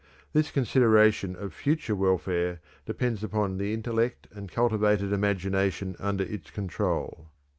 [0.33, 7.29] This consideration of future welfare depends upon the intellect and cultivated imagination under its control.